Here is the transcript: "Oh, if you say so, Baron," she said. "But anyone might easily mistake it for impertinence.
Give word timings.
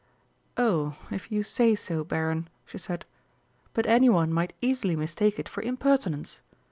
"Oh, 0.57 0.95
if 1.11 1.31
you 1.31 1.43
say 1.43 1.75
so, 1.75 2.03
Baron," 2.03 2.47
she 2.65 2.79
said. 2.79 3.05
"But 3.75 3.85
anyone 3.85 4.33
might 4.33 4.53
easily 4.59 4.95
mistake 4.95 5.37
it 5.37 5.47
for 5.47 5.61
impertinence. 5.61 6.41